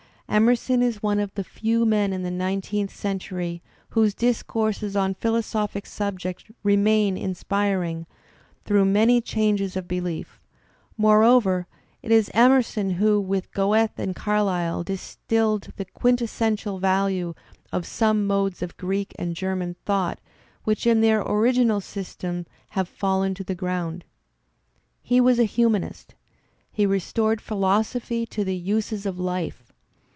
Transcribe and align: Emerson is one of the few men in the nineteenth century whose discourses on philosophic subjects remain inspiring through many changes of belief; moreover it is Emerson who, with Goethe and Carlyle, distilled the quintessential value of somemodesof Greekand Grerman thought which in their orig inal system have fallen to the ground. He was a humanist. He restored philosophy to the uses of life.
Emerson 0.33 0.81
is 0.81 1.03
one 1.03 1.19
of 1.19 1.33
the 1.33 1.43
few 1.43 1.85
men 1.85 2.13
in 2.13 2.23
the 2.23 2.31
nineteenth 2.31 2.95
century 2.95 3.61
whose 3.89 4.13
discourses 4.13 4.95
on 4.95 5.13
philosophic 5.13 5.85
subjects 5.85 6.45
remain 6.63 7.17
inspiring 7.17 8.05
through 8.63 8.85
many 8.85 9.19
changes 9.19 9.75
of 9.75 9.89
belief; 9.89 10.39
moreover 10.95 11.67
it 12.01 12.11
is 12.13 12.31
Emerson 12.33 12.91
who, 12.91 13.19
with 13.19 13.51
Goethe 13.51 13.99
and 13.99 14.15
Carlyle, 14.15 14.85
distilled 14.85 15.67
the 15.75 15.83
quintessential 15.83 16.79
value 16.79 17.33
of 17.73 17.83
somemodesof 17.83 18.77
Greekand 18.77 19.35
Grerman 19.35 19.75
thought 19.85 20.21
which 20.63 20.87
in 20.87 21.01
their 21.01 21.21
orig 21.21 21.57
inal 21.57 21.83
system 21.83 22.47
have 22.69 22.87
fallen 22.87 23.33
to 23.33 23.43
the 23.43 23.53
ground. 23.53 24.05
He 25.01 25.19
was 25.19 25.39
a 25.39 25.43
humanist. 25.43 26.15
He 26.71 26.85
restored 26.85 27.41
philosophy 27.41 28.25
to 28.27 28.45
the 28.45 28.55
uses 28.55 29.05
of 29.05 29.19
life. 29.19 29.65